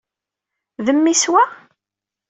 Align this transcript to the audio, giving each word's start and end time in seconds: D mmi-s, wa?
D 0.85 0.87
mmi-s, 0.95 1.23
wa? 1.31 1.43